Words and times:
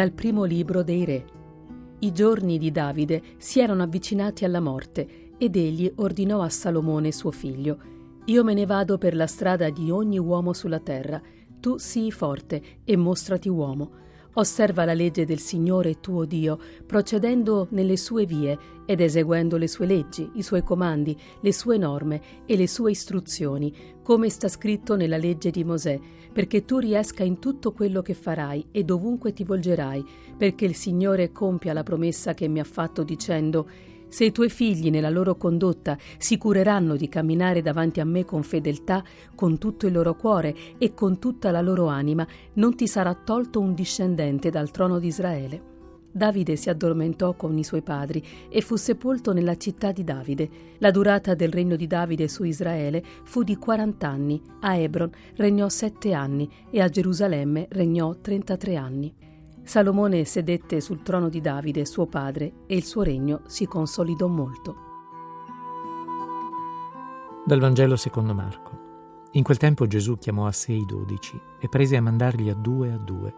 Dal 0.00 0.12
primo 0.12 0.44
libro 0.44 0.82
dei 0.82 1.04
Re. 1.04 1.24
I 1.98 2.12
giorni 2.12 2.56
di 2.56 2.70
Davide 2.70 3.22
si 3.36 3.60
erano 3.60 3.82
avvicinati 3.82 4.46
alla 4.46 4.58
morte 4.58 5.34
ed 5.36 5.54
egli 5.56 5.92
ordinò 5.96 6.40
a 6.40 6.48
Salomone 6.48 7.12
suo 7.12 7.30
figlio, 7.30 7.78
Io 8.24 8.42
me 8.42 8.54
ne 8.54 8.64
vado 8.64 8.96
per 8.96 9.14
la 9.14 9.26
strada 9.26 9.68
di 9.68 9.90
ogni 9.90 10.18
uomo 10.18 10.54
sulla 10.54 10.80
terra, 10.80 11.20
tu 11.60 11.76
sii 11.76 12.10
forte 12.10 12.62
e 12.82 12.96
mostrati 12.96 13.50
uomo 13.50 13.90
Osserva 14.34 14.84
la 14.84 14.94
legge 14.94 15.24
del 15.24 15.40
Signore 15.40 15.98
tuo 15.98 16.24
Dio, 16.24 16.58
procedendo 16.86 17.66
nelle 17.70 17.96
sue 17.96 18.26
vie 18.26 18.56
ed 18.86 19.00
eseguendo 19.00 19.56
le 19.56 19.66
sue 19.66 19.86
leggi, 19.86 20.30
i 20.34 20.42
suoi 20.42 20.62
comandi, 20.62 21.16
le 21.40 21.52
sue 21.52 21.78
norme 21.78 22.22
e 22.46 22.56
le 22.56 22.68
sue 22.68 22.92
istruzioni, 22.92 23.74
come 24.02 24.28
sta 24.28 24.46
scritto 24.46 24.94
nella 24.94 25.16
legge 25.16 25.50
di 25.50 25.64
Mosè, 25.64 25.98
perché 26.32 26.64
tu 26.64 26.78
riesca 26.78 27.24
in 27.24 27.40
tutto 27.40 27.72
quello 27.72 28.02
che 28.02 28.14
farai 28.14 28.66
e 28.70 28.84
dovunque 28.84 29.32
ti 29.32 29.42
volgerai, 29.42 30.04
perché 30.36 30.64
il 30.64 30.76
Signore 30.76 31.32
compia 31.32 31.72
la 31.72 31.82
promessa 31.82 32.32
che 32.32 32.46
mi 32.46 32.60
ha 32.60 32.64
fatto 32.64 33.02
dicendo 33.02 33.68
se 34.10 34.26
i 34.26 34.32
tuoi 34.32 34.50
figli 34.50 34.90
nella 34.90 35.08
loro 35.08 35.36
condotta 35.36 35.96
si 36.18 36.36
cureranno 36.36 36.96
di 36.96 37.08
camminare 37.08 37.62
davanti 37.62 38.00
a 38.00 38.04
me 38.04 38.26
con 38.26 38.42
fedeltà, 38.42 39.02
con 39.34 39.56
tutto 39.56 39.86
il 39.86 39.94
loro 39.94 40.14
cuore 40.14 40.54
e 40.76 40.92
con 40.92 41.18
tutta 41.18 41.50
la 41.50 41.62
loro 41.62 41.86
anima, 41.86 42.26
non 42.54 42.76
ti 42.76 42.86
sarà 42.86 43.14
tolto 43.14 43.60
un 43.60 43.72
discendente 43.72 44.50
dal 44.50 44.70
trono 44.70 44.98
di 44.98 45.06
Israele. 45.06 45.70
Davide 46.12 46.56
si 46.56 46.68
addormentò 46.68 47.34
con 47.34 47.56
i 47.56 47.62
suoi 47.62 47.82
padri 47.82 48.22
e 48.48 48.60
fu 48.62 48.74
sepolto 48.74 49.32
nella 49.32 49.56
città 49.56 49.92
di 49.92 50.02
Davide. 50.02 50.50
La 50.78 50.90
durata 50.90 51.34
del 51.34 51.52
regno 51.52 51.76
di 51.76 51.86
Davide 51.86 52.26
su 52.26 52.42
Israele 52.42 53.02
fu 53.22 53.44
di 53.44 53.56
40 53.56 54.08
anni, 54.08 54.42
a 54.60 54.76
Hebron 54.76 55.10
regnò 55.36 55.68
sette 55.68 56.12
anni 56.12 56.50
e 56.68 56.80
a 56.80 56.88
Gerusalemme 56.88 57.68
regnò 57.70 58.16
33 58.20 58.74
anni. 58.74 59.14
Salomone 59.62 60.24
sedette 60.24 60.80
sul 60.80 61.02
trono 61.02 61.28
di 61.28 61.40
Davide, 61.40 61.84
suo 61.84 62.06
padre, 62.06 62.64
e 62.66 62.74
il 62.74 62.84
suo 62.84 63.02
regno 63.02 63.42
si 63.46 63.66
consolidò 63.66 64.26
molto. 64.26 64.88
Dal 67.44 67.60
Vangelo 67.60 67.96
secondo 67.96 68.34
Marco. 68.34 68.78
In 69.32 69.42
quel 69.42 69.58
tempo 69.58 69.86
Gesù 69.86 70.18
chiamò 70.18 70.46
a 70.46 70.52
sé 70.52 70.72
i 70.72 70.84
dodici 70.84 71.40
e 71.58 71.68
prese 71.68 71.96
a 71.96 72.02
mandarli 72.02 72.50
a 72.50 72.54
due 72.54 72.92
a 72.92 72.96
due 72.96 73.34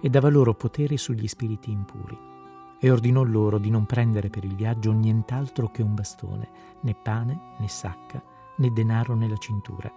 e 0.00 0.08
dava 0.08 0.28
loro 0.28 0.54
potere 0.54 0.96
sugli 0.96 1.26
spiriti 1.26 1.70
impuri 1.70 2.30
e 2.78 2.90
ordinò 2.90 3.22
loro 3.22 3.58
di 3.58 3.70
non 3.70 3.86
prendere 3.86 4.28
per 4.30 4.44
il 4.44 4.56
viaggio 4.56 4.90
nient'altro 4.90 5.68
che 5.70 5.82
un 5.82 5.94
bastone, 5.94 6.48
né 6.80 6.94
pane, 6.94 7.54
né 7.58 7.68
sacca, 7.68 8.20
né 8.56 8.72
denaro 8.72 9.14
nella 9.14 9.36
cintura, 9.36 9.92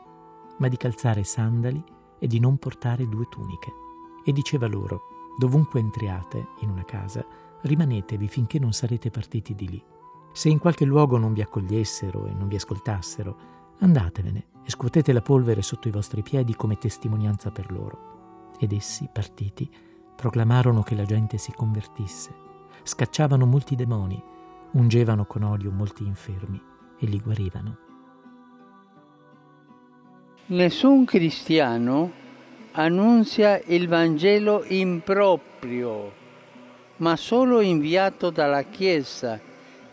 ma 0.58 0.68
di 0.68 0.78
calzare 0.78 1.24
sandali 1.24 1.84
e 2.20 2.28
di 2.28 2.40
non 2.40 2.58
portare 2.58 3.10
due 3.10 3.28
tuniche. 3.28 3.72
E 4.24 4.32
diceva 4.32 4.68
loro, 4.68 5.15
Dovunque 5.38 5.80
entriate 5.80 6.50
in 6.62 6.70
una 6.70 6.86
casa, 6.86 7.26
rimanetevi 7.62 8.28
finché 8.28 8.60
non 8.60 8.72
sarete 8.72 9.10
partiti 9.10 9.54
di 9.54 9.68
lì. 9.68 9.84
Se 10.32 10.50
in 10.50 10.60
qualche 10.60 10.86
luogo 10.86 11.18
non 11.18 11.34
vi 11.34 11.42
accogliessero 11.42 12.28
e 12.28 12.34
non 12.34 12.48
vi 12.48 12.56
ascoltassero, 12.56 13.38
andatevene 13.80 14.48
e 14.64 14.70
scuotete 14.70 15.12
la 15.14 15.22
polvere 15.22 15.62
sotto 15.62 15.88
i 15.88 15.92
vostri 15.92 16.22
piedi 16.22 16.56
come 16.56 16.78
testimonianza 16.78 17.52
per 17.52 17.72
loro. 17.72 18.54
Ed 18.60 18.72
essi, 18.72 19.10
partiti, 19.12 19.70
proclamarono 20.16 20.82
che 20.82 20.96
la 20.96 21.06
gente 21.06 21.38
si 21.38 21.52
convertisse, 21.52 22.34
scacciavano 22.84 23.46
molti 23.46 23.76
demoni, 23.76 24.22
ungevano 24.72 25.26
con 25.26 25.44
olio 25.44 25.72
molti 25.72 26.06
infermi 26.06 26.62
e 26.98 27.06
li 27.06 27.20
guarivano. 27.20 27.78
Nessun 30.48 31.06
cristiano 31.06 32.24
annunzia 32.78 33.62
il 33.68 33.88
Vangelo 33.88 34.66
improprio, 34.68 36.12
ma 36.98 37.16
solo 37.16 37.62
inviato 37.62 38.30
dalla 38.30 38.64
Chiesa 38.64 39.40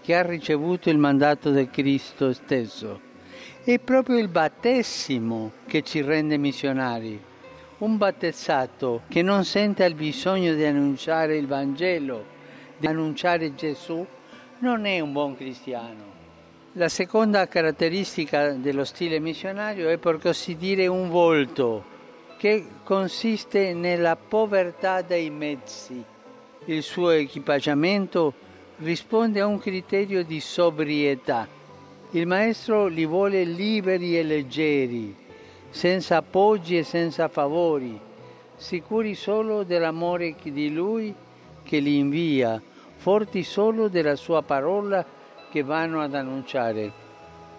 che 0.01 0.15
ha 0.17 0.23
ricevuto 0.23 0.91
il 0.91 0.99
mandato 0.99 1.51
del 1.51 1.71
Cristo 1.71 2.33
stesso. 2.33 3.01
È 3.63 3.79
proprio 3.79 4.19
il 4.19 4.27
battesimo 4.27 5.53
che 5.67 5.83
ci 5.83 6.03
rende 6.03 6.37
missionari. 6.39 7.23
Un 7.79 7.97
battezzato 7.97 9.03
che 9.07 9.23
non 9.23 9.45
sente 9.45 9.85
il 9.85 9.95
bisogno 9.95 10.53
di 10.55 10.65
annunciare 10.65 11.37
il 11.37 11.47
Vangelo, 11.47 12.25
di 12.77 12.89
annunciare 12.89 13.55
Gesù, 13.55 14.05
non 14.59 14.87
è 14.87 14.99
un 14.99 15.13
buon 15.13 15.37
cristiano. 15.37 16.11
La 16.73 16.89
seconda 16.89 17.47
caratteristica 17.47 18.53
dello 18.55 18.85
stile 18.85 19.21
missionario 19.21 19.89
è 19.89 19.99
per 19.99 20.19
così 20.19 20.57
dire 20.57 20.89
un 20.89 21.11
volto 21.11 21.92
che 22.43 22.67
consiste 22.83 23.73
nella 23.73 24.17
povertà 24.17 25.01
dei 25.01 25.31
mezzi. 25.31 26.03
Il 26.65 26.83
suo 26.83 27.11
equipaggiamento 27.11 28.35
risponde 28.79 29.39
a 29.39 29.47
un 29.47 29.61
criterio 29.61 30.25
di 30.25 30.41
sobrietà. 30.41 31.47
Il 32.11 32.27
maestro 32.27 32.89
li 32.89 33.07
vuole 33.07 33.45
liberi 33.45 34.19
e 34.19 34.25
leggeri, 34.25 35.15
senza 35.71 36.17
appoggi 36.17 36.77
e 36.77 36.83
senza 36.83 37.29
favori, 37.29 37.97
sicuri 38.57 39.15
solo 39.15 39.63
dell'amore 39.63 40.35
di 40.43 40.73
lui 40.73 41.15
che 41.63 41.79
li 41.79 41.97
invia, 41.97 42.61
forti 42.97 43.45
solo 43.45 43.87
della 43.87 44.17
sua 44.17 44.43
parola 44.43 45.07
che 45.49 45.63
vanno 45.63 46.01
ad 46.01 46.13
annunciare. 46.13 46.93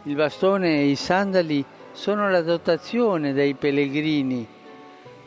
Il 0.03 0.15
bastone 0.15 0.81
e 0.81 0.87
i 0.87 0.95
sandali 0.97 1.63
sono 1.93 2.29
la 2.29 2.41
dotazione 2.41 3.31
dei 3.31 3.53
pellegrini 3.53 4.52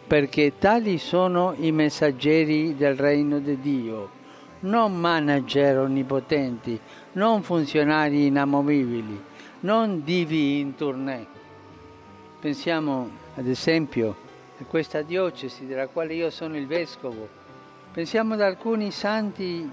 perché 0.07 0.57
tali 0.59 0.99
sono 0.99 1.55
i 1.59 1.73
messaggeri 1.73 2.77
del 2.77 2.95
regno 2.97 3.41
di 3.41 3.59
Dio, 3.61 4.11
non 4.61 4.95
manager 4.95 5.79
onnipotenti, 5.79 6.79
non 7.13 7.43
funzionari 7.43 8.27
inamovibili, 8.27 9.21
non 9.61 10.05
divi 10.05 10.61
in 10.61 10.77
tournée. 10.77 11.27
Pensiamo 12.39 13.11
ad 13.35 13.49
esempio 13.49 14.17
a 14.61 14.65
questa 14.65 15.03
diocesi 15.03 15.67
della 15.67 15.89
quale 15.89 16.15
io 16.15 16.31
sono 16.31 16.57
il 16.57 16.69
vescovo, 16.69 17.29
pensiamo 17.93 18.35
ad 18.35 18.43
alcuni 18.43 18.93
santi 18.93 19.69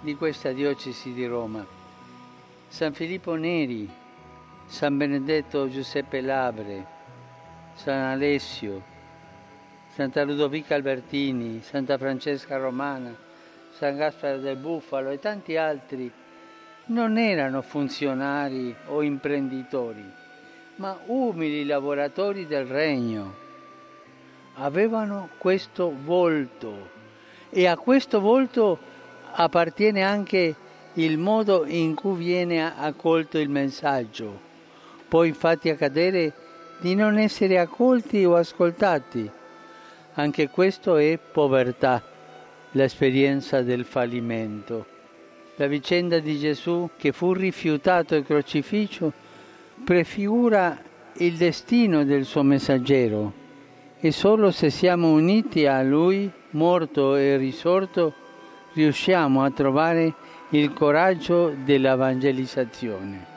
di 0.00 0.16
questa 0.16 0.52
diocesi 0.52 1.12
di 1.12 1.26
Roma, 1.26 1.64
San 2.68 2.94
Filippo 2.94 3.34
Neri, 3.34 3.88
San 4.64 4.96
Benedetto 4.96 5.68
Giuseppe 5.68 6.22
Labre, 6.22 6.86
San 7.74 7.98
Alessio, 7.98 8.91
Santa 9.94 10.22
Ludovica 10.22 10.74
Albertini, 10.74 11.60
Santa 11.60 11.98
Francesca 11.98 12.56
Romana, 12.56 13.14
San 13.72 13.98
Gasparo 13.98 14.38
del 14.38 14.56
Bufalo 14.56 15.10
e 15.10 15.18
tanti 15.18 15.58
altri 15.58 16.10
non 16.86 17.18
erano 17.18 17.60
funzionari 17.60 18.74
o 18.86 19.02
imprenditori, 19.02 20.02
ma 20.76 20.98
umili 21.04 21.66
lavoratori 21.66 22.46
del 22.46 22.64
regno. 22.64 23.34
Avevano 24.54 25.28
questo 25.36 25.94
volto 25.94 26.88
e 27.50 27.66
a 27.66 27.76
questo 27.76 28.18
volto 28.18 28.78
appartiene 29.32 30.02
anche 30.02 30.54
il 30.94 31.18
modo 31.18 31.66
in 31.66 31.94
cui 31.94 32.16
viene 32.16 32.64
accolto 32.64 33.36
il 33.36 33.50
messaggio. 33.50 34.40
Può 35.06 35.24
infatti 35.24 35.68
accadere 35.68 36.32
di 36.80 36.94
non 36.94 37.18
essere 37.18 37.58
accolti 37.58 38.24
o 38.24 38.36
ascoltati 38.36 39.40
anche 40.14 40.48
questo 40.48 40.96
è 40.96 41.18
povertà, 41.18 42.02
l'esperienza 42.72 43.62
del 43.62 43.84
fallimento. 43.84 44.86
La 45.56 45.66
vicenda 45.66 46.18
di 46.18 46.38
Gesù 46.38 46.90
che 46.96 47.12
fu 47.12 47.32
rifiutato 47.32 48.14
e 48.14 48.22
crocifisso 48.22 49.12
prefigura 49.84 50.80
il 51.16 51.36
destino 51.36 52.04
del 52.04 52.24
suo 52.24 52.42
messaggero 52.42 53.40
e 54.00 54.10
solo 54.10 54.50
se 54.50 54.70
siamo 54.70 55.12
uniti 55.12 55.66
a 55.66 55.82
Lui, 55.82 56.30
morto 56.50 57.14
e 57.14 57.36
risorto, 57.36 58.12
riusciamo 58.72 59.44
a 59.44 59.50
trovare 59.50 60.14
il 60.50 60.72
coraggio 60.72 61.54
dell'evangelizzazione. 61.64 63.31